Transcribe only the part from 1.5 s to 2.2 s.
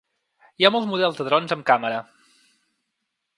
amb càmera.